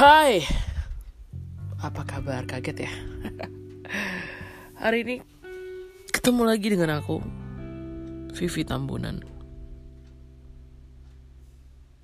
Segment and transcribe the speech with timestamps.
[0.00, 0.40] Hai,
[1.76, 2.48] apa kabar?
[2.48, 2.92] Kaget ya?
[4.80, 5.16] Hari ini
[6.08, 7.20] ketemu lagi dengan aku,
[8.32, 9.20] Vivi Tambunan.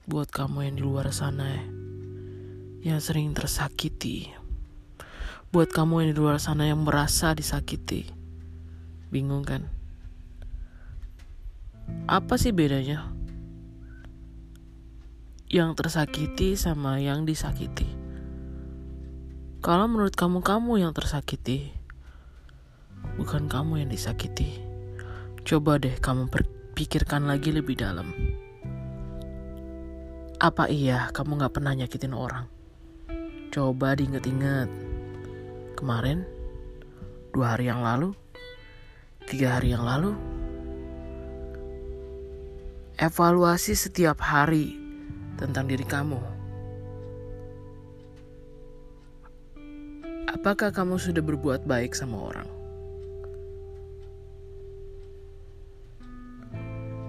[0.05, 1.65] Buat kamu yang di luar sana ya,
[2.93, 4.29] yang sering tersakiti.
[5.49, 8.13] Buat kamu yang di luar sana yang merasa disakiti.
[9.09, 9.73] Bingung kan?
[12.05, 13.16] Apa sih bedanya?
[15.57, 17.89] Yang tersakiti sama yang disakiti.
[19.65, 21.73] Kalau menurut kamu kamu yang tersakiti,
[23.17, 24.61] bukan kamu yang disakiti.
[25.49, 26.29] Coba deh kamu
[26.77, 28.05] pikirkan lagi lebih dalam.
[30.45, 32.45] Apa iya kamu gak pernah nyakitin orang?
[33.49, 34.69] Coba diinget-inget.
[35.73, 36.21] Kemarin,
[37.33, 38.13] dua hari yang lalu,
[39.25, 40.13] tiga hari yang lalu,
[43.01, 44.86] evaluasi setiap hari
[45.37, 46.19] tentang diri kamu.
[50.37, 52.49] Apakah kamu sudah berbuat baik sama orang?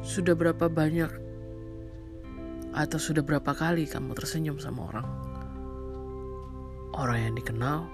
[0.06, 1.12] Sudah berapa banyak
[2.72, 5.08] atau sudah berapa kali kamu tersenyum sama orang?
[6.96, 7.86] Orang yang dikenal,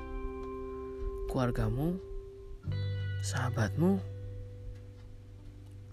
[1.32, 1.98] keluargamu,
[3.26, 3.98] sahabatmu,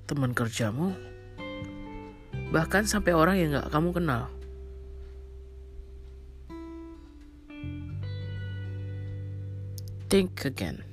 [0.05, 0.94] teman kerjamu,
[2.50, 4.26] bahkan sampai orang yang gak kamu kenal.
[10.10, 10.89] Think again.